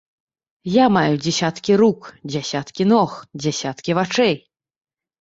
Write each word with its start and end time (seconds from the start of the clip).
Я 0.75 0.85
маю 0.95 1.13
дзесяткі 1.25 1.77
рук, 1.83 2.09
дзесяткі 2.31 2.91
ног, 2.95 3.11
дзесяткі 3.45 3.91
вачэй. 4.03 4.39